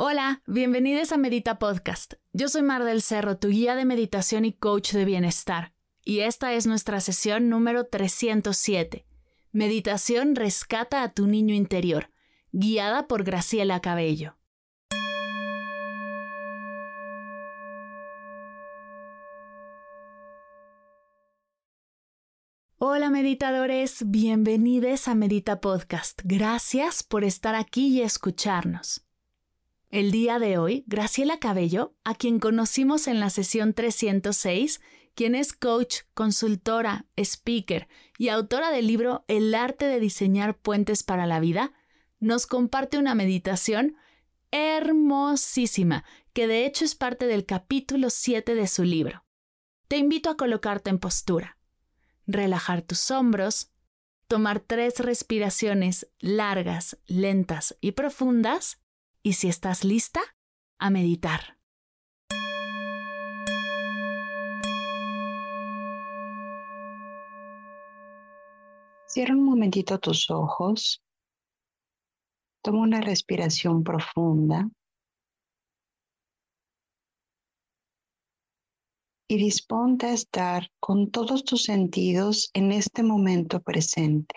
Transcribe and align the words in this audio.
Hola, 0.00 0.42
bienvenidos 0.46 1.10
a 1.10 1.16
Medita 1.16 1.58
Podcast. 1.58 2.14
Yo 2.32 2.46
soy 2.46 2.62
Mar 2.62 2.84
del 2.84 3.02
Cerro, 3.02 3.36
tu 3.36 3.48
guía 3.48 3.74
de 3.74 3.84
meditación 3.84 4.44
y 4.44 4.52
coach 4.52 4.92
de 4.92 5.04
bienestar. 5.04 5.74
Y 6.04 6.20
esta 6.20 6.52
es 6.52 6.68
nuestra 6.68 7.00
sesión 7.00 7.48
número 7.48 7.84
307. 7.84 9.04
Meditación 9.50 10.36
Rescata 10.36 11.02
a 11.02 11.12
tu 11.12 11.26
niño 11.26 11.52
interior, 11.52 12.12
guiada 12.52 13.08
por 13.08 13.24
Graciela 13.24 13.80
Cabello. 13.80 14.36
Hola 22.76 23.10
meditadores, 23.10 24.04
bienvenidos 24.06 25.08
a 25.08 25.16
Medita 25.16 25.60
Podcast. 25.60 26.20
Gracias 26.22 27.02
por 27.02 27.24
estar 27.24 27.56
aquí 27.56 27.88
y 27.88 28.02
escucharnos. 28.02 29.07
El 29.90 30.10
día 30.10 30.38
de 30.38 30.58
hoy, 30.58 30.84
Graciela 30.86 31.38
Cabello, 31.38 31.94
a 32.04 32.14
quien 32.14 32.40
conocimos 32.40 33.06
en 33.06 33.20
la 33.20 33.30
sesión 33.30 33.72
306, 33.72 34.82
quien 35.14 35.34
es 35.34 35.54
coach, 35.54 36.00
consultora, 36.12 37.06
speaker 37.16 37.88
y 38.18 38.28
autora 38.28 38.70
del 38.70 38.86
libro 38.86 39.24
El 39.28 39.54
arte 39.54 39.86
de 39.86 39.98
diseñar 39.98 40.58
puentes 40.58 41.02
para 41.02 41.26
la 41.26 41.40
vida, 41.40 41.72
nos 42.20 42.46
comparte 42.46 42.98
una 42.98 43.14
meditación 43.14 43.96
hermosísima, 44.50 46.04
que 46.34 46.46
de 46.46 46.66
hecho 46.66 46.84
es 46.84 46.94
parte 46.94 47.26
del 47.26 47.46
capítulo 47.46 48.10
7 48.10 48.54
de 48.54 48.68
su 48.68 48.84
libro. 48.84 49.24
Te 49.88 49.96
invito 49.96 50.28
a 50.28 50.36
colocarte 50.36 50.90
en 50.90 50.98
postura 50.98 51.56
relajar 52.26 52.82
tus 52.82 53.10
hombros, 53.10 53.72
tomar 54.26 54.60
tres 54.60 55.00
respiraciones 55.00 56.10
largas, 56.20 56.98
lentas 57.06 57.74
y 57.80 57.92
profundas 57.92 58.82
y 59.22 59.34
si 59.34 59.48
estás 59.48 59.84
lista, 59.84 60.20
a 60.78 60.90
meditar. 60.90 61.58
Cierra 69.06 69.34
un 69.34 69.44
momentito 69.44 69.98
tus 69.98 70.30
ojos. 70.30 71.02
Toma 72.62 72.82
una 72.82 73.00
respiración 73.00 73.82
profunda. 73.82 74.68
y 79.30 79.36
disponte 79.36 80.06
a 80.06 80.14
estar 80.14 80.72
con 80.80 81.10
todos 81.10 81.44
tus 81.44 81.64
sentidos 81.64 82.50
en 82.54 82.72
este 82.72 83.02
momento 83.02 83.60
presente. 83.60 84.34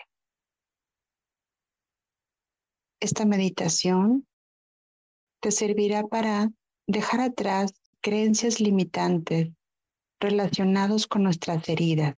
Esta 3.00 3.24
meditación 3.24 4.28
te 5.42 5.50
servirá 5.50 6.04
para 6.04 6.52
dejar 6.86 7.20
atrás 7.20 7.74
creencias 8.00 8.60
limitantes 8.60 9.50
relacionados 10.20 11.08
con 11.08 11.24
nuestras 11.24 11.68
heridas, 11.68 12.14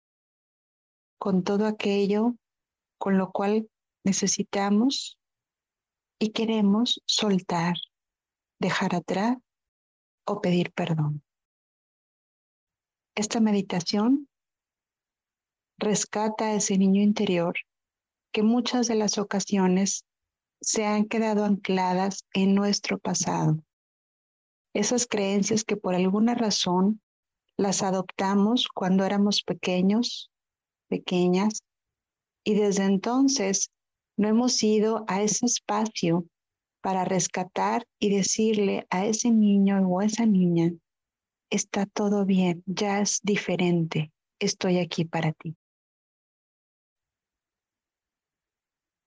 con 1.19 1.43
todo 1.43 1.67
aquello 1.67 2.35
con 2.99 3.17
lo 3.17 3.33
cual 3.33 3.71
necesitamos 4.05 5.19
y 6.19 6.33
queremos 6.33 7.03
soltar, 7.07 7.77
dejar 8.61 8.95
atrás 8.95 9.39
o 10.27 10.43
pedir 10.43 10.71
perdón. 10.73 11.23
Esta 13.15 13.41
meditación 13.41 14.29
rescata 15.79 16.49
a 16.49 16.55
ese 16.55 16.77
niño 16.77 17.01
interior 17.01 17.55
que 18.33 18.43
muchas 18.43 18.87
de 18.87 18.97
las 18.97 19.17
ocasiones 19.17 20.05
se 20.65 20.85
han 20.85 21.05
quedado 21.07 21.45
ancladas 21.45 22.25
en 22.33 22.55
nuestro 22.55 22.99
pasado. 22.99 23.59
Esas 24.75 25.07
creencias 25.07 25.65
que 25.65 25.77
por 25.77 25.95
alguna 25.95 26.35
razón 26.35 27.01
las 27.57 27.83
adoptamos 27.83 28.69
cuando 28.69 29.05
éramos 29.05 29.43
pequeños, 29.43 30.31
pequeñas, 30.89 31.63
y 32.45 32.55
desde 32.55 32.85
entonces 32.85 33.71
no 34.17 34.29
hemos 34.29 34.63
ido 34.63 35.05
a 35.09 35.23
ese 35.23 35.47
espacio 35.47 36.27
para 36.83 37.05
rescatar 37.05 37.87
y 37.99 38.15
decirle 38.15 38.87
a 38.91 39.07
ese 39.07 39.31
niño 39.31 39.87
o 39.89 40.01
a 40.01 40.07
esa 40.07 40.27
niña 40.27 40.73
está 41.51 41.87
todo 41.87 42.25
bien, 42.25 42.63
ya 42.67 43.01
es 43.01 43.21
diferente, 43.23 44.13
estoy 44.39 44.79
aquí 44.79 45.05
para 45.05 45.33
ti. 45.33 45.57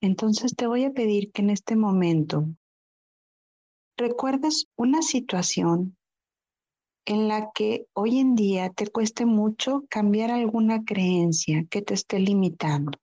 Entonces 0.01 0.55
te 0.55 0.67
voy 0.67 0.83
a 0.83 0.91
pedir 0.91 1.31
que 1.31 1.41
en 1.41 1.49
este 1.49 1.75
momento 1.75 2.45
recuerdes 3.97 4.67
una 4.75 5.01
situación 5.01 5.97
en 7.05 7.27
la 7.27 7.51
que 7.53 7.87
hoy 7.93 8.19
en 8.19 8.35
día 8.35 8.69
te 8.69 8.87
cueste 8.87 9.25
mucho 9.25 9.85
cambiar 9.89 10.29
alguna 10.29 10.83
creencia 10.83 11.65
que 11.69 11.81
te 11.81 11.93
esté 11.93 12.19
limitando. 12.19 12.99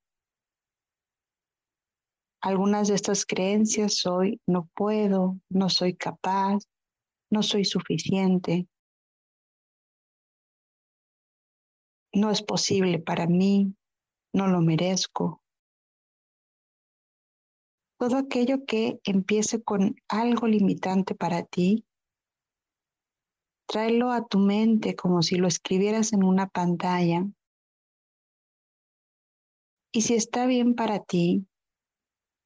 Algunas 2.42 2.88
de 2.88 2.94
estas 2.94 3.24
creencias 3.24 3.96
soy 3.96 4.40
no 4.46 4.68
puedo, 4.74 5.38
no 5.48 5.70
soy 5.70 5.94
capaz, 5.94 6.58
no 7.30 7.42
soy 7.42 7.64
suficiente, 7.64 8.68
no 12.12 12.30
es 12.30 12.42
posible 12.42 12.98
para 12.98 13.26
mí, 13.26 13.74
no 14.34 14.46
lo 14.46 14.60
merezco. 14.60 15.43
Todo 18.04 18.18
aquello 18.18 18.66
que 18.66 19.00
empiece 19.04 19.62
con 19.62 19.96
algo 20.08 20.46
limitante 20.46 21.14
para 21.14 21.42
ti, 21.42 21.86
tráelo 23.66 24.10
a 24.12 24.26
tu 24.26 24.38
mente 24.38 24.94
como 24.94 25.22
si 25.22 25.36
lo 25.36 25.48
escribieras 25.48 26.12
en 26.12 26.22
una 26.22 26.46
pantalla. 26.46 27.26
Y 29.90 30.02
si 30.02 30.12
está 30.12 30.44
bien 30.44 30.74
para 30.74 31.02
ti, 31.02 31.46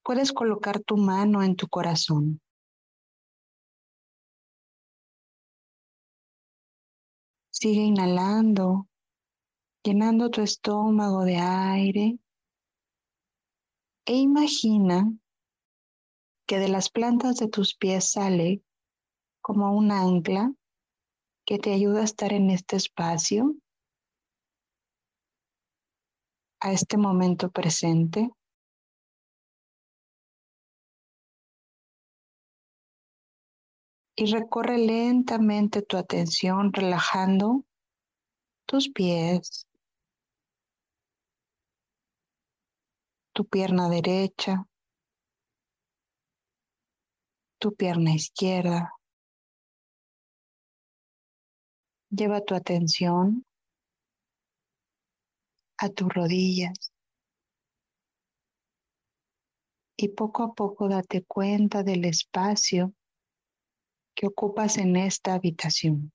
puedes 0.04 0.32
colocar 0.32 0.78
tu 0.78 0.96
mano 0.96 1.42
en 1.42 1.56
tu 1.56 1.66
corazón. 1.66 2.40
Sigue 7.50 7.80
inhalando 7.80 8.86
llenando 9.82 10.30
tu 10.30 10.40
estómago 10.40 11.24
de 11.24 11.36
aire 11.38 12.18
e 14.06 14.14
imagina 14.18 15.12
que 16.48 16.58
de 16.58 16.68
las 16.68 16.88
plantas 16.88 17.36
de 17.36 17.46
tus 17.46 17.76
pies 17.76 18.12
sale 18.12 18.62
como 19.42 19.76
un 19.76 19.92
ancla 19.92 20.50
que 21.46 21.58
te 21.58 21.74
ayuda 21.74 22.00
a 22.00 22.04
estar 22.04 22.32
en 22.32 22.48
este 22.48 22.76
espacio, 22.76 23.54
a 26.60 26.72
este 26.72 26.96
momento 26.96 27.50
presente. 27.50 28.30
Y 34.16 34.32
recorre 34.32 34.78
lentamente 34.78 35.82
tu 35.82 35.98
atención 35.98 36.72
relajando 36.72 37.64
tus 38.66 38.88
pies, 38.88 39.66
tu 43.32 43.46
pierna 43.46 43.88
derecha, 43.88 44.67
tu 47.58 47.74
pierna 47.74 48.14
izquierda. 48.14 48.92
Lleva 52.10 52.40
tu 52.40 52.54
atención 52.54 53.44
a 55.78 55.88
tus 55.88 56.08
rodillas 56.08 56.92
y 59.96 60.08
poco 60.08 60.44
a 60.44 60.54
poco 60.54 60.88
date 60.88 61.24
cuenta 61.24 61.82
del 61.82 62.04
espacio 62.04 62.94
que 64.14 64.26
ocupas 64.26 64.78
en 64.78 64.96
esta 64.96 65.34
habitación. 65.34 66.12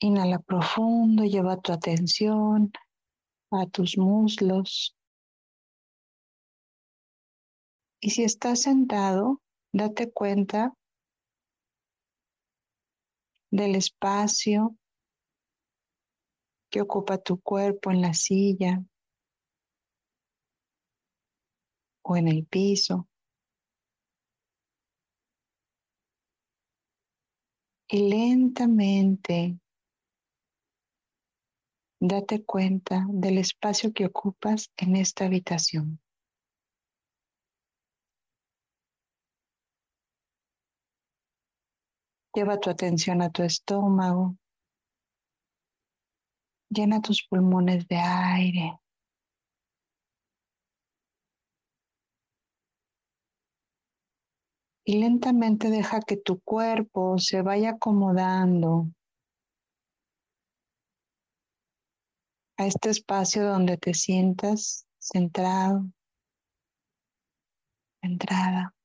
Inhala 0.00 0.38
profundo, 0.38 1.24
lleva 1.24 1.60
tu 1.60 1.72
atención 1.72 2.72
a 3.50 3.66
tus 3.66 3.98
muslos, 3.98 4.97
Y 8.00 8.10
si 8.10 8.22
estás 8.22 8.62
sentado, 8.62 9.42
date 9.72 10.12
cuenta 10.12 10.72
del 13.50 13.74
espacio 13.74 14.76
que 16.70 16.80
ocupa 16.80 17.18
tu 17.18 17.40
cuerpo 17.40 17.90
en 17.90 18.02
la 18.02 18.14
silla 18.14 18.84
o 22.02 22.16
en 22.16 22.28
el 22.28 22.46
piso. 22.46 23.08
Y 27.90 28.10
lentamente 28.10 29.58
date 32.00 32.44
cuenta 32.44 33.06
del 33.08 33.38
espacio 33.38 33.92
que 33.92 34.06
ocupas 34.06 34.70
en 34.76 34.94
esta 34.94 35.24
habitación. 35.24 36.00
Lleva 42.38 42.60
tu 42.60 42.70
atención 42.70 43.20
a 43.20 43.30
tu 43.30 43.42
estómago. 43.42 44.36
Llena 46.70 47.00
tus 47.00 47.26
pulmones 47.28 47.88
de 47.88 47.96
aire. 47.96 48.78
Y 54.84 55.00
lentamente 55.00 55.68
deja 55.68 56.00
que 56.00 56.16
tu 56.16 56.38
cuerpo 56.38 57.18
se 57.18 57.42
vaya 57.42 57.70
acomodando 57.70 58.86
a 62.56 62.66
este 62.66 62.90
espacio 62.90 63.48
donde 63.48 63.78
te 63.78 63.94
sientas 63.94 64.86
centrado, 65.00 65.90
centrada. 68.00 68.77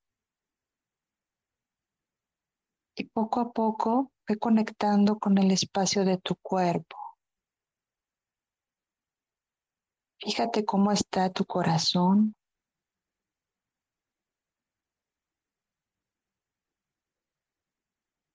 Y 2.96 3.06
poco 3.06 3.40
a 3.40 3.52
poco 3.52 4.12
ve 4.28 4.38
conectando 4.38 5.18
con 5.18 5.38
el 5.38 5.52
espacio 5.52 6.06
de 6.06 6.18
tu 6.18 6.36
cuerpo. 6.36 6.98
Fíjate 10.20 10.64
cómo 10.64 10.92
está 10.92 11.30
tu 11.32 11.46
corazón. 11.46 12.36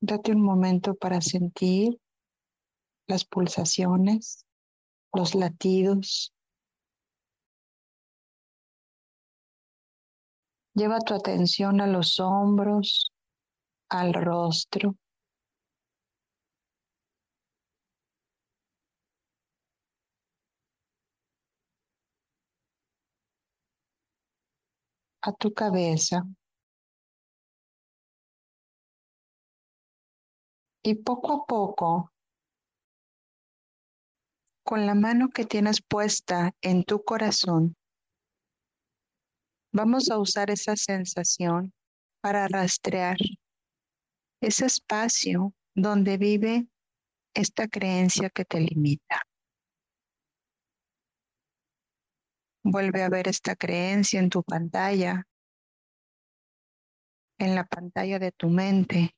Date 0.00 0.32
un 0.32 0.42
momento 0.42 0.94
para 0.94 1.20
sentir 1.20 1.98
las 3.08 3.24
pulsaciones, 3.24 4.46
los 5.12 5.34
latidos. 5.34 6.34
Lleva 10.74 11.00
tu 11.00 11.14
atención 11.14 11.80
a 11.80 11.86
los 11.86 12.20
hombros, 12.20 13.12
al 13.88 14.14
rostro. 14.14 14.96
a 25.22 25.32
tu 25.32 25.52
cabeza 25.52 26.24
y 30.82 30.94
poco 30.94 31.32
a 31.32 31.46
poco, 31.46 32.12
con 34.64 34.86
la 34.86 34.94
mano 34.94 35.28
que 35.30 35.44
tienes 35.44 35.82
puesta 35.82 36.52
en 36.62 36.84
tu 36.84 37.02
corazón, 37.02 37.76
vamos 39.72 40.10
a 40.10 40.18
usar 40.18 40.50
esa 40.50 40.76
sensación 40.76 41.72
para 42.20 42.48
rastrear 42.48 43.16
ese 44.40 44.66
espacio 44.66 45.54
donde 45.74 46.16
vive 46.16 46.68
esta 47.34 47.68
creencia 47.68 48.30
que 48.30 48.44
te 48.44 48.60
limita. 48.60 49.22
Vuelve 52.62 53.02
a 53.02 53.08
ver 53.08 53.28
esta 53.28 53.56
creencia 53.56 54.20
en 54.20 54.28
tu 54.28 54.42
pantalla, 54.42 55.26
en 57.38 57.54
la 57.54 57.64
pantalla 57.64 58.18
de 58.18 58.32
tu 58.32 58.48
mente. 58.48 59.14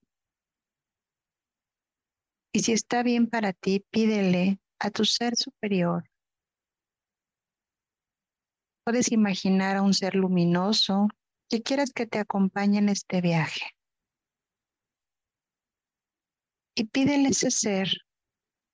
Y 2.53 2.61
si 2.61 2.73
está 2.73 3.03
bien 3.03 3.29
para 3.29 3.53
ti, 3.53 3.85
pídele 3.91 4.61
a 4.79 4.91
tu 4.91 5.05
ser 5.05 5.37
superior. 5.37 6.05
Puedes 8.85 9.13
imaginar 9.13 9.77
a 9.77 9.83
un 9.83 9.95
ser 9.95 10.15
luminoso 10.15 11.09
que 11.49 11.63
quieras 11.63 11.93
que 11.93 12.07
te 12.07 12.19
acompañe 12.19 12.79
en 12.79 12.89
este 12.89 13.21
viaje 13.21 13.80
y 16.81 16.85
pídele 16.85 17.27
a 17.27 17.31
ese 17.31 17.51
ser 17.51 17.89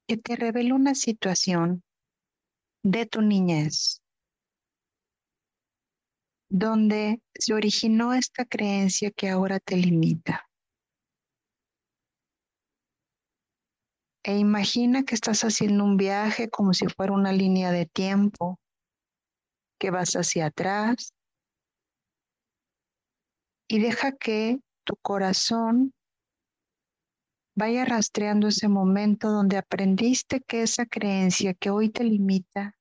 que 0.06 0.16
te 0.16 0.36
revele 0.36 0.72
una 0.72 0.94
situación 0.94 1.82
de 2.84 3.04
tu 3.04 3.20
niñez 3.20 4.00
donde 6.48 7.20
se 7.34 7.52
originó 7.52 8.14
esta 8.14 8.44
creencia 8.44 9.10
que 9.10 9.28
ahora 9.28 9.58
te 9.58 9.76
limita. 9.76 10.48
E 14.22 14.38
imagina 14.38 15.02
que 15.02 15.16
estás 15.16 15.42
haciendo 15.42 15.82
un 15.82 15.96
viaje 15.96 16.48
como 16.48 16.74
si 16.74 16.86
fuera 16.86 17.12
una 17.12 17.32
línea 17.32 17.72
de 17.72 17.86
tiempo, 17.86 18.60
que 19.80 19.90
vas 19.90 20.12
hacia 20.12 20.46
atrás 20.46 21.12
y 23.66 23.80
deja 23.80 24.12
que 24.12 24.60
tu 24.84 24.94
corazón 25.02 25.92
Vaya 27.58 27.86
rastreando 27.86 28.48
ese 28.48 28.68
momento 28.68 29.30
donde 29.30 29.56
aprendiste 29.56 30.42
que 30.42 30.60
esa 30.60 30.84
creencia 30.84 31.54
que 31.54 31.70
hoy 31.70 31.88
te 31.88 32.04
limita 32.04 32.76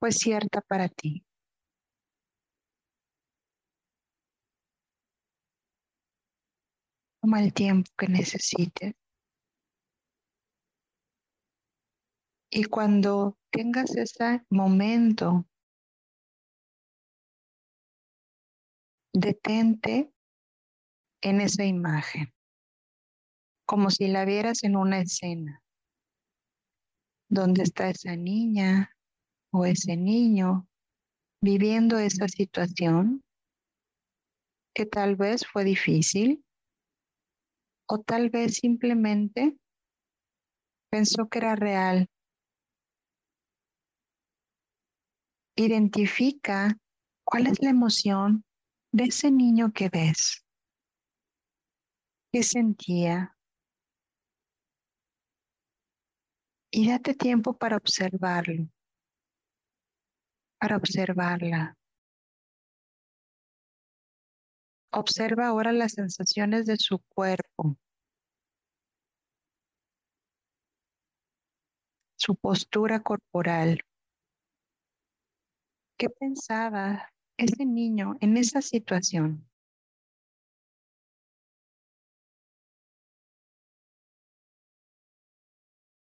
fue 0.00 0.10
cierta 0.10 0.62
para 0.62 0.88
ti. 0.88 1.22
Toma 7.20 7.42
el 7.42 7.52
tiempo 7.52 7.90
que 7.98 8.08
necesites. 8.08 8.94
Y 12.50 12.64
cuando 12.64 13.36
tengas 13.50 13.94
ese 13.96 14.42
momento, 14.48 15.46
detente 19.12 20.11
en 21.22 21.40
esa 21.40 21.64
imagen, 21.64 22.32
como 23.66 23.90
si 23.90 24.08
la 24.08 24.24
vieras 24.24 24.64
en 24.64 24.76
una 24.76 25.00
escena, 25.00 25.62
donde 27.28 27.62
está 27.62 27.88
esa 27.88 28.16
niña 28.16 28.94
o 29.52 29.64
ese 29.64 29.96
niño 29.96 30.68
viviendo 31.40 31.98
esa 31.98 32.28
situación 32.28 33.24
que 34.74 34.86
tal 34.86 35.16
vez 35.16 35.46
fue 35.46 35.64
difícil 35.64 36.44
o 37.88 37.98
tal 37.98 38.30
vez 38.30 38.56
simplemente 38.56 39.56
pensó 40.90 41.28
que 41.28 41.38
era 41.38 41.56
real. 41.56 42.08
Identifica 45.56 46.78
cuál 47.24 47.46
es 47.46 47.62
la 47.62 47.70
emoción 47.70 48.44
de 48.92 49.04
ese 49.04 49.30
niño 49.30 49.72
que 49.72 49.88
ves. 49.88 50.44
¿Qué 52.32 52.42
sentía? 52.42 53.36
Y 56.70 56.88
date 56.88 57.12
tiempo 57.12 57.52
para 57.52 57.76
observarlo, 57.76 58.68
para 60.58 60.78
observarla. 60.78 61.76
Observa 64.94 65.48
ahora 65.48 65.72
las 65.72 65.92
sensaciones 65.92 66.64
de 66.64 66.78
su 66.78 67.00
cuerpo, 67.00 67.76
su 72.16 72.34
postura 72.36 73.02
corporal. 73.02 73.82
¿Qué 75.98 76.08
pensaba 76.08 77.12
ese 77.36 77.66
niño 77.66 78.16
en 78.20 78.38
esa 78.38 78.62
situación? 78.62 79.51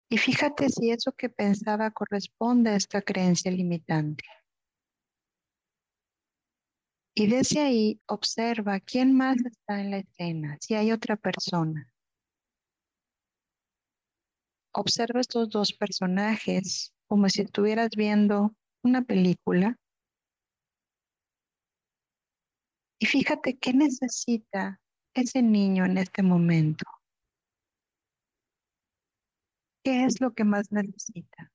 Y 0.09 0.17
fíjate 0.17 0.69
si 0.69 0.91
eso 0.91 1.11
que 1.11 1.29
pensaba 1.29 1.91
corresponde 1.91 2.69
a 2.71 2.75
esta 2.75 3.01
creencia 3.01 3.51
limitante. 3.51 4.23
Y 7.13 7.27
desde 7.27 7.61
ahí 7.61 8.01
observa 8.07 8.79
quién 8.79 9.15
más 9.15 9.37
está 9.43 9.81
en 9.81 9.91
la 9.91 9.97
escena, 9.97 10.57
si 10.61 10.75
hay 10.75 10.91
otra 10.91 11.15
persona. 11.15 11.91
Observa 14.73 15.19
estos 15.19 15.49
dos 15.49 15.73
personajes 15.73 16.93
como 17.07 17.27
si 17.29 17.41
estuvieras 17.41 17.89
viendo 17.95 18.55
una 18.83 19.01
película 19.01 19.77
Y 22.99 23.05
fíjate 23.05 23.57
qué 23.57 23.73
necesita 23.73 24.81
ese 25.13 25.41
niño 25.41 25.85
en 25.85 25.97
este 25.97 26.23
momento. 26.23 26.85
¿Qué 29.87 30.03
es 30.03 30.19
lo 30.19 30.33
que 30.33 30.43
más 30.43 30.69
necesita? 30.69 31.49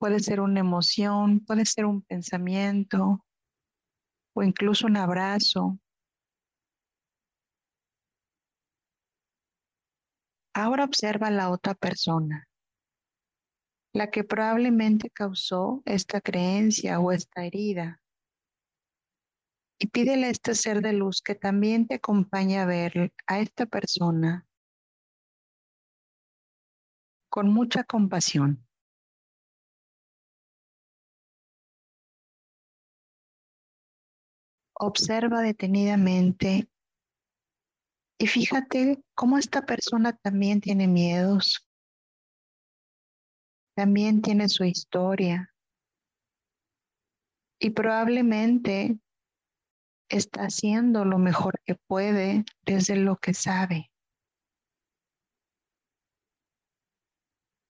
Puede 0.00 0.18
ser 0.18 0.40
una 0.40 0.58
emoción, 0.58 1.38
puede 1.38 1.64
ser 1.66 1.84
un 1.84 2.02
pensamiento 2.02 3.24
o 4.34 4.42
incluso 4.42 4.88
un 4.88 4.96
abrazo. 4.96 5.78
Ahora 10.52 10.82
observa 10.82 11.28
a 11.28 11.30
la 11.30 11.48
otra 11.48 11.74
persona, 11.74 12.48
la 13.92 14.10
que 14.10 14.24
probablemente 14.24 15.10
causó 15.10 15.84
esta 15.84 16.20
creencia 16.20 16.98
o 16.98 17.12
esta 17.12 17.44
herida. 17.44 18.02
Y 19.78 19.86
pídele 19.86 20.26
a 20.26 20.30
este 20.30 20.56
ser 20.56 20.82
de 20.82 20.92
luz 20.92 21.22
que 21.22 21.36
también 21.36 21.86
te 21.86 21.94
acompañe 21.94 22.58
a 22.58 22.66
ver 22.66 23.12
a 23.28 23.38
esta 23.38 23.64
persona 23.66 24.47
con 27.28 27.48
mucha 27.48 27.84
compasión. 27.84 28.66
Observa 34.74 35.42
detenidamente 35.42 36.68
y 38.18 38.26
fíjate 38.26 39.02
cómo 39.14 39.38
esta 39.38 39.66
persona 39.66 40.12
también 40.12 40.60
tiene 40.60 40.86
miedos, 40.86 41.68
también 43.74 44.22
tiene 44.22 44.48
su 44.48 44.64
historia 44.64 45.52
y 47.60 47.70
probablemente 47.70 48.98
está 50.08 50.42
haciendo 50.42 51.04
lo 51.04 51.18
mejor 51.18 51.60
que 51.64 51.74
puede 51.74 52.44
desde 52.64 52.96
lo 52.96 53.16
que 53.16 53.34
sabe. 53.34 53.90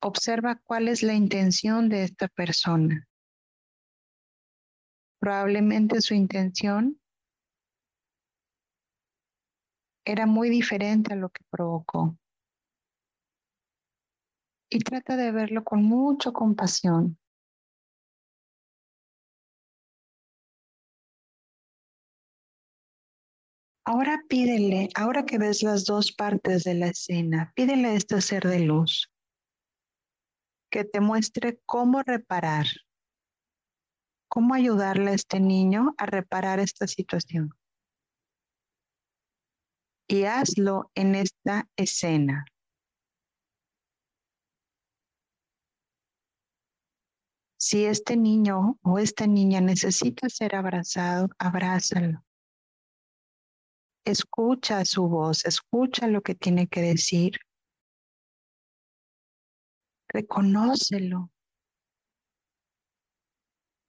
Observa 0.01 0.61
cuál 0.63 0.87
es 0.87 1.03
la 1.03 1.15
intención 1.15 1.89
de 1.89 2.05
esta 2.05 2.29
persona. 2.29 3.09
Probablemente 5.21 6.01
su 6.01 6.15
intención 6.15 7.01
era 10.05 10.27
muy 10.27 10.51
diferente 10.51 11.15
a 11.15 11.17
lo 11.17 11.31
que 11.31 11.43
provocó. 11.51 12.17
Y 14.71 14.79
trata 14.79 15.17
de 15.17 15.33
verlo 15.33 15.65
con 15.65 15.83
mucha 15.83 16.31
compasión. 16.31 17.19
Ahora 23.85 24.23
pídele, 24.29 24.91
ahora 24.95 25.25
que 25.25 25.39
ves 25.39 25.63
las 25.63 25.87
dos 25.87 26.13
partes 26.13 26.63
de 26.63 26.75
la 26.75 26.89
escena, 26.89 27.53
pídele 27.57 27.89
a 27.89 27.95
este 27.95 28.21
ser 28.21 28.45
de 28.45 28.61
luz 28.61 29.11
que 30.71 30.85
te 30.85 31.01
muestre 31.01 31.61
cómo 31.67 32.03
reparar, 32.03 32.67
cómo 34.29 34.55
ayudarle 34.55 35.11
a 35.11 35.15
este 35.15 35.41
niño 35.41 35.95
a 35.99 36.07
reparar 36.07 36.61
esta 36.61 36.87
situación 36.87 37.59
y 40.09 40.25
hazlo 40.25 40.91
en 40.95 41.15
esta 41.15 41.69
escena. 41.77 42.47
Si 47.61 47.85
este 47.85 48.17
niño 48.17 48.79
o 48.83 48.99
esta 48.99 49.27
niña 49.27 49.61
necesita 49.61 50.29
ser 50.31 50.55
abrazado, 50.55 51.29
abrázalo. 51.39 52.25
Escucha 54.07 54.87
su 54.87 55.07
voz, 55.07 55.45
escucha 55.45 56.07
lo 56.07 56.23
que 56.23 56.35
tiene 56.35 56.67
que 56.67 56.81
decir. 56.81 57.39
Reconócelo 60.09 61.31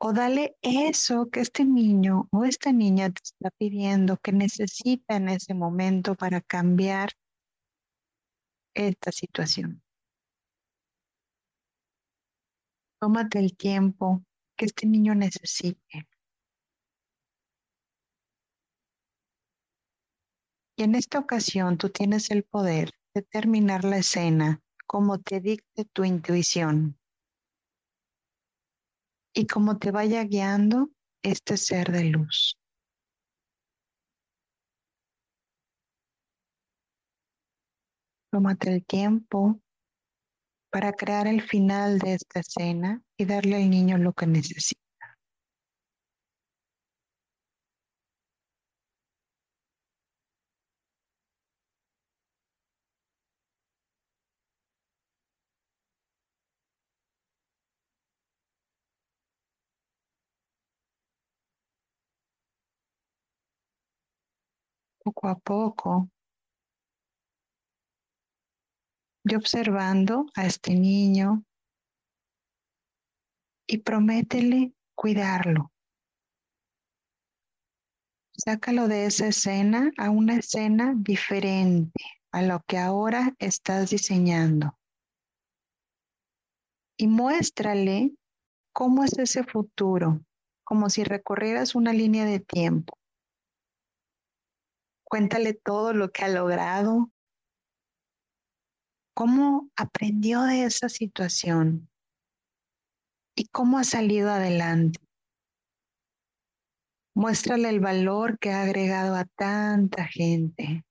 o 0.01 0.13
dale 0.13 0.57
eso 0.61 1.29
que 1.29 1.41
este 1.41 1.65
niño 1.65 2.29
o 2.31 2.45
esta 2.45 2.71
niña 2.71 3.09
te 3.09 3.21
está 3.23 3.49
pidiendo 3.51 4.17
que 4.17 4.31
necesita 4.31 5.17
en 5.17 5.27
ese 5.29 5.53
momento 5.53 6.15
para 6.15 6.39
cambiar 6.39 7.09
esta 8.73 9.11
situación. 9.11 9.83
Tómate 13.01 13.39
el 13.39 13.55
tiempo 13.57 14.23
que 14.57 14.65
este 14.65 14.87
niño 14.87 15.15
necesite. 15.15 16.07
Y 20.77 20.83
en 20.83 20.95
esta 20.95 21.19
ocasión 21.19 21.77
tú 21.77 21.89
tienes 21.89 22.31
el 22.31 22.43
poder 22.43 22.91
de 23.13 23.21
terminar 23.21 23.83
la 23.83 23.97
escena 23.97 24.61
como 24.89 25.19
te 25.19 25.39
dicte 25.39 25.85
tu 25.85 26.03
intuición 26.03 26.97
y 29.35 29.45
como 29.45 29.77
te 29.77 29.91
vaya 29.91 30.23
guiando 30.23 30.89
este 31.21 31.57
ser 31.57 31.91
de 31.91 32.05
luz. 32.05 32.57
Tómate 38.31 38.73
el 38.73 38.83
tiempo 38.83 39.61
para 40.71 40.93
crear 40.93 41.27
el 41.27 41.43
final 41.43 41.99
de 41.99 42.15
esta 42.15 42.39
escena 42.39 43.03
y 43.15 43.25
darle 43.25 43.57
al 43.57 43.69
niño 43.69 43.99
lo 43.99 44.13
que 44.13 44.25
necesita. 44.25 44.88
Poco 65.19 65.27
a 65.27 65.39
poco, 65.39 66.09
y 69.25 69.35
observando 69.35 70.25
a 70.33 70.45
este 70.45 70.75
niño 70.75 71.43
y 73.67 73.79
prométele 73.79 74.73
cuidarlo. 74.95 75.71
Sácalo 78.33 78.87
de 78.87 79.05
esa 79.07 79.27
escena 79.27 79.91
a 79.97 80.09
una 80.09 80.37
escena 80.37 80.93
diferente 80.95 82.01
a 82.31 82.41
lo 82.41 82.61
que 82.65 82.77
ahora 82.77 83.35
estás 83.39 83.89
diseñando. 83.89 84.79
Y 86.97 87.07
muéstrale 87.07 88.13
cómo 88.73 89.03
es 89.03 89.19
ese 89.19 89.43
futuro, 89.43 90.21
como 90.63 90.89
si 90.89 91.03
recorrieras 91.03 91.75
una 91.75 91.91
línea 91.91 92.23
de 92.23 92.39
tiempo. 92.39 92.98
Cuéntale 95.09 95.55
todo 95.55 95.91
lo 95.93 96.11
que 96.11 96.23
ha 96.23 96.29
logrado, 96.29 97.11
cómo 99.15 99.71
aprendió 99.75 100.43
de 100.43 100.65
esa 100.65 100.87
situación 100.87 101.89
y 103.35 103.47
cómo 103.47 103.79
ha 103.79 103.83
salido 103.83 104.29
adelante. 104.29 104.99
Muéstrale 107.15 107.69
el 107.69 107.79
valor 107.79 108.37
que 108.37 108.51
ha 108.51 108.61
agregado 108.61 109.15
a 109.15 109.25
tanta 109.25 110.05
gente. 110.05 110.85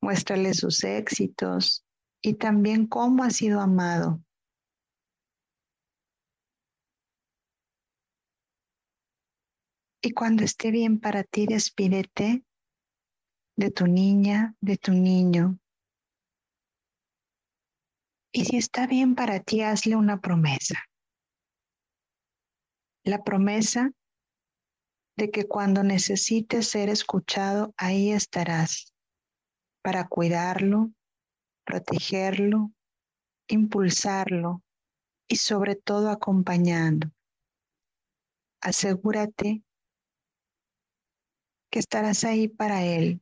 Muéstrale 0.00 0.54
sus 0.54 0.82
éxitos 0.82 1.86
y 2.20 2.34
también 2.34 2.88
cómo 2.88 3.22
ha 3.22 3.30
sido 3.30 3.60
amado. 3.60 4.25
Y 10.02 10.12
cuando 10.12 10.44
esté 10.44 10.70
bien 10.70 11.00
para 11.00 11.24
ti, 11.24 11.46
despídete 11.46 12.44
de 13.56 13.70
tu 13.70 13.86
niña, 13.86 14.54
de 14.60 14.76
tu 14.76 14.92
niño. 14.92 15.58
Y 18.32 18.44
si 18.44 18.56
está 18.56 18.86
bien 18.86 19.14
para 19.14 19.40
ti, 19.40 19.62
hazle 19.62 19.96
una 19.96 20.20
promesa. 20.20 20.84
La 23.02 23.24
promesa 23.24 23.92
de 25.16 25.30
que 25.30 25.46
cuando 25.46 25.82
necesites 25.82 26.68
ser 26.68 26.90
escuchado, 26.90 27.72
ahí 27.78 28.12
estarás 28.12 28.92
para 29.82 30.06
cuidarlo, 30.08 30.92
protegerlo, 31.64 32.72
impulsarlo 33.48 34.62
y 35.28 35.36
sobre 35.36 35.74
todo 35.76 36.10
acompañando. 36.10 37.10
Asegúrate 38.60 39.62
que 41.76 41.80
estarás 41.80 42.24
ahí 42.24 42.48
para 42.48 42.82
Él 42.82 43.20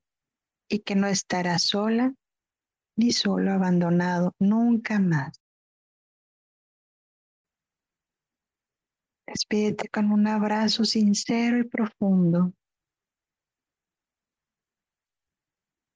y 0.69 0.79
que 0.79 0.95
no 0.95 1.09
estarás 1.09 1.65
sola 1.65 2.15
ni 2.97 3.11
solo 3.11 3.51
abandonado 3.51 4.33
nunca 4.39 5.01
más. 5.01 5.43
Despídete 9.27 9.89
con 9.89 10.13
un 10.13 10.29
abrazo 10.29 10.85
sincero 10.85 11.59
y 11.59 11.65
profundo. 11.65 12.53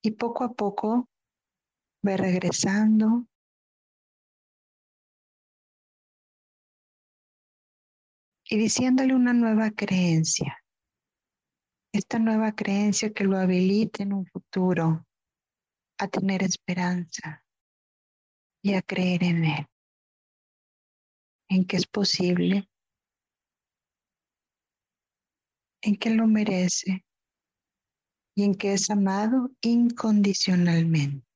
Y 0.02 0.10
poco 0.10 0.42
a 0.42 0.52
poco 0.52 1.08
ve 2.02 2.16
regresando. 2.16 3.24
Y 8.50 8.58
diciéndole 8.58 9.14
una 9.14 9.32
nueva 9.32 9.70
creencia. 9.70 10.58
Esta 11.92 12.18
nueva 12.18 12.52
creencia 12.52 13.12
que 13.12 13.24
lo 13.24 13.38
habilite 13.38 14.02
en 14.02 14.12
un 14.12 14.26
futuro 14.26 15.06
a 15.98 16.08
tener 16.08 16.42
esperanza 16.42 17.44
y 18.62 18.74
a 18.74 18.82
creer 18.82 19.24
en 19.24 19.44
Él, 19.44 19.66
en 21.48 21.64
que 21.64 21.76
es 21.76 21.86
posible, 21.86 22.68
en 25.82 25.96
que 25.96 26.10
lo 26.10 26.26
merece 26.26 27.04
y 28.36 28.44
en 28.44 28.54
que 28.54 28.74
es 28.74 28.90
amado 28.90 29.50
incondicionalmente. 29.62 31.26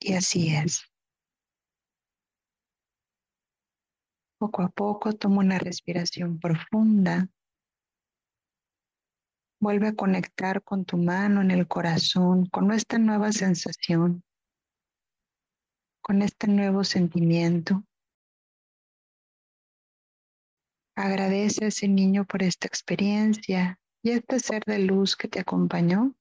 Y 0.00 0.14
así 0.14 0.54
es. 0.54 0.84
Poco 4.38 4.62
a 4.62 4.68
poco 4.68 5.12
toma 5.14 5.40
una 5.40 5.58
respiración 5.58 6.38
profunda. 6.38 7.28
Vuelve 9.60 9.88
a 9.88 9.94
conectar 9.94 10.62
con 10.62 10.84
tu 10.84 10.96
mano 10.96 11.40
en 11.40 11.50
el 11.50 11.66
corazón, 11.66 12.46
con 12.46 12.70
esta 12.70 12.98
nueva 12.98 13.32
sensación, 13.32 14.22
con 16.00 16.22
este 16.22 16.46
nuevo 16.46 16.84
sentimiento. 16.84 17.82
Agradece 20.96 21.64
a 21.64 21.68
ese 21.68 21.88
niño 21.88 22.24
por 22.24 22.42
esta 22.42 22.66
experiencia 22.68 23.78
y 24.02 24.10
este 24.10 24.38
ser 24.38 24.62
de 24.64 24.78
luz 24.78 25.16
que 25.16 25.28
te 25.28 25.40
acompañó. 25.40 26.14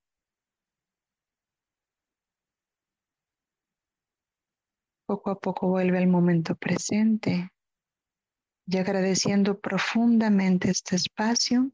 Poco 5.06 5.30
a 5.30 5.40
poco 5.40 5.68
vuelve 5.68 6.00
al 6.00 6.08
momento 6.08 6.56
presente 6.56 7.50
y 8.66 8.78
agradeciendo 8.78 9.60
profundamente 9.60 10.70
este 10.70 10.98
espacio, 10.98 11.72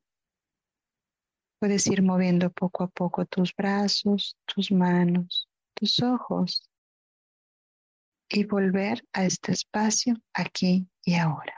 puedes 1.63 1.87
ir 1.87 2.01
moviendo 2.01 2.51
poco 2.51 2.83
a 2.83 2.87
poco 2.89 3.25
tus 3.25 3.55
brazos, 3.55 4.35
tus 4.53 4.69
manos, 4.69 5.47
tus 5.73 6.03
ojos 6.03 6.69
y 8.27 8.43
volver 8.43 9.07
a 9.13 9.23
este 9.23 9.53
espacio 9.53 10.17
aquí 10.33 10.89
y 11.05 11.13
ahora. 11.15 11.55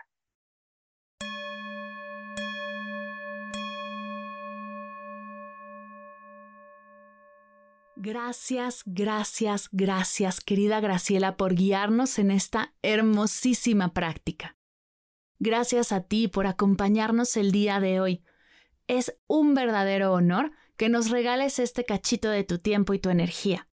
Gracias, 7.96 8.84
gracias, 8.86 9.70
gracias, 9.72 10.40
querida 10.40 10.82
Graciela, 10.82 11.36
por 11.36 11.56
guiarnos 11.56 12.20
en 12.20 12.30
esta 12.30 12.76
hermosísima 12.84 13.92
práctica. 13.92 14.56
Gracias 15.40 15.92
a 15.92 16.02
ti 16.02 16.28
por 16.28 16.46
acompañarnos 16.46 17.36
el 17.38 17.52
día 17.52 17.80
de 17.80 18.00
hoy. 18.00 18.24
Es 18.88 19.18
un 19.26 19.56
verdadero 19.56 20.14
honor 20.14 20.52
que 20.78 20.90
nos 20.90 21.10
regales 21.10 21.58
este 21.58 21.86
cachito 21.86 22.30
de 22.30 22.44
tu 22.44 22.60
tiempo 22.60 22.94
y 22.94 23.00
tu 23.00 23.10
energía. 23.10 23.68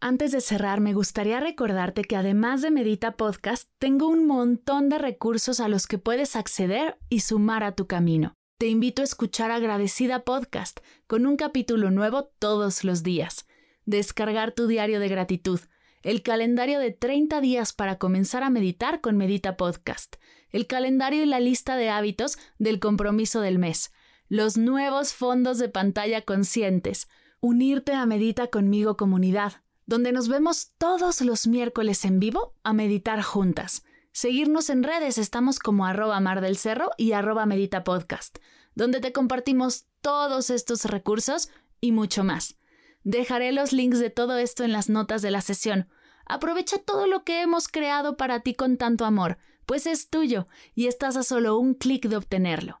Antes 0.00 0.30
de 0.30 0.40
cerrar, 0.40 0.80
me 0.80 0.92
gustaría 0.92 1.40
recordarte 1.40 2.04
que 2.04 2.14
además 2.14 2.62
de 2.62 2.70
Medita 2.70 3.16
Podcast, 3.16 3.68
tengo 3.78 4.06
un 4.06 4.26
montón 4.26 4.88
de 4.88 4.98
recursos 4.98 5.58
a 5.58 5.66
los 5.66 5.88
que 5.88 5.98
puedes 5.98 6.36
acceder 6.36 6.96
y 7.08 7.20
sumar 7.20 7.64
a 7.64 7.74
tu 7.74 7.88
camino. 7.88 8.34
Te 8.58 8.68
invito 8.68 9.02
a 9.02 9.04
escuchar 9.04 9.50
Agradecida 9.50 10.22
Podcast, 10.22 10.78
con 11.08 11.26
un 11.26 11.36
capítulo 11.36 11.90
nuevo 11.90 12.30
todos 12.38 12.84
los 12.84 13.02
días. 13.02 13.46
Descargar 13.84 14.52
tu 14.52 14.68
diario 14.68 15.00
de 15.00 15.08
gratitud, 15.08 15.60
el 16.02 16.22
calendario 16.22 16.78
de 16.78 16.92
30 16.92 17.40
días 17.40 17.72
para 17.72 17.98
comenzar 17.98 18.44
a 18.44 18.50
meditar 18.50 19.00
con 19.00 19.16
Medita 19.16 19.56
Podcast, 19.56 20.16
el 20.50 20.68
calendario 20.68 21.24
y 21.24 21.26
la 21.26 21.40
lista 21.40 21.76
de 21.76 21.90
hábitos 21.90 22.38
del 22.58 22.78
compromiso 22.78 23.40
del 23.40 23.58
mes, 23.58 23.90
los 24.28 24.56
nuevos 24.56 25.12
fondos 25.12 25.58
de 25.58 25.68
pantalla 25.68 26.22
conscientes, 26.22 27.08
unirte 27.40 27.92
a 27.92 28.06
Medita 28.06 28.48
conmigo 28.48 28.96
comunidad, 28.96 29.62
donde 29.86 30.12
nos 30.12 30.28
vemos 30.28 30.72
todos 30.78 31.20
los 31.20 31.46
miércoles 31.46 32.04
en 32.04 32.18
vivo 32.18 32.54
a 32.64 32.72
meditar 32.72 33.22
juntas. 33.22 33.84
Seguirnos 34.12 34.70
en 34.70 34.82
redes, 34.82 35.18
estamos 35.18 35.58
como 35.58 35.86
arroba 35.86 36.18
mar 36.20 36.40
del 36.40 36.56
cerro 36.56 36.90
y 36.96 37.12
arroba 37.12 37.46
medita 37.46 37.84
podcast, 37.84 38.38
donde 38.74 39.00
te 39.00 39.12
compartimos 39.12 39.86
todos 40.00 40.50
estos 40.50 40.86
recursos 40.86 41.50
y 41.80 41.92
mucho 41.92 42.24
más. 42.24 42.58
Dejaré 43.04 43.52
los 43.52 43.72
links 43.72 44.00
de 44.00 44.10
todo 44.10 44.38
esto 44.38 44.64
en 44.64 44.72
las 44.72 44.88
notas 44.88 45.22
de 45.22 45.30
la 45.30 45.42
sesión. 45.42 45.88
Aprovecha 46.24 46.78
todo 46.78 47.06
lo 47.06 47.24
que 47.24 47.42
hemos 47.42 47.68
creado 47.68 48.16
para 48.16 48.40
ti 48.40 48.54
con 48.54 48.78
tanto 48.78 49.04
amor, 49.04 49.38
pues 49.66 49.86
es 49.86 50.10
tuyo 50.10 50.48
y 50.74 50.86
estás 50.86 51.16
a 51.16 51.22
solo 51.22 51.58
un 51.58 51.74
clic 51.74 52.08
de 52.08 52.16
obtenerlo. 52.16 52.80